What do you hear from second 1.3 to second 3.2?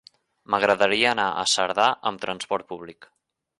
a Cerdà amb transport públic.